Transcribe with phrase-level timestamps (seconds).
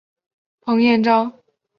[0.61, 1.31] 彭彦章。